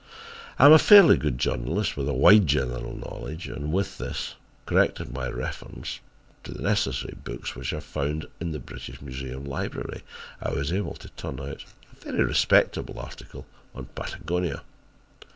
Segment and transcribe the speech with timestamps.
[0.57, 4.33] I am a fairly good journalist with a wide general knowledge and with this,
[4.65, 5.99] corrected by reference
[6.43, 10.01] to the necessary books which I found in the British Museum library,
[10.41, 13.45] I was able to turn out a very respectable article
[13.75, 14.63] on Patagonia.